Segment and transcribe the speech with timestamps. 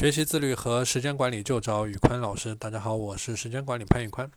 [0.00, 2.54] 学习自律和时间管理就找宇宽老师。
[2.54, 4.30] 大家好，我是时间管理潘宇宽。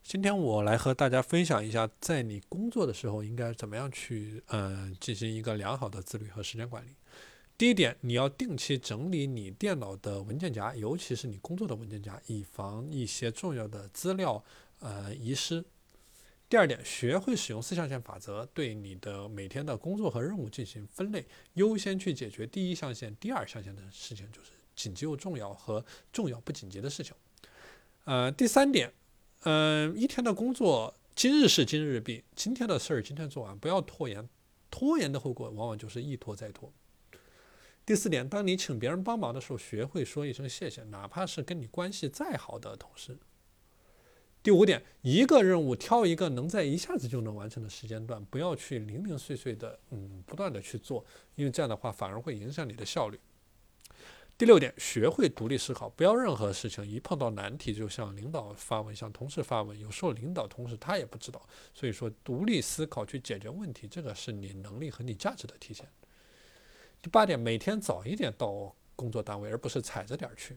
[0.00, 6.90] 今天我来和大家分享一下，在你工作的时候应该怎么样去呃进行一个良好的自律和时间管理。
[7.56, 14.44] 第一点，你要定期整理你电脑的文件夹，尤其是你工作的文件夹，以防一些重要的资料
[14.78, 15.64] 呃遗失。
[16.48, 24.52] 第二点，学会使用四象限法则，对你的每天的工作和任务进行分类，优先去解决第一象限、第二象限的事情，就是。
[24.78, 27.12] 紧急又重要和重要不紧急的事情。
[28.04, 28.92] 呃，第三点，
[29.42, 34.28] 嗯，一天的工作今日事今日毕，今天的事儿今天做完，不要拖延。
[34.70, 36.72] 拖延的后果往往就是一拖再拖。
[37.84, 43.18] 第四点，当你请别人帮忙的时候，学会说一声谢谢，哪怕是跟你关系再好的同事。
[44.42, 51.04] 第五点，一个任务挑一个能在一下子就能完成的时间段，不要去零零碎碎的，嗯，不断的去做，
[51.34, 53.18] 因为这样的话反而会影响你的效率。
[54.38, 59.76] 第六点，学会独立思考，不要任何事情一碰到难题就向领导发问，向同事发问。
[59.76, 65.84] 有时候领导、同事他也不知道，所以说独立思考去解决问题，这个是你能力和你价值的体现。
[67.02, 70.56] 第八点，每天早一点到工作单位，而不是踩着点儿去。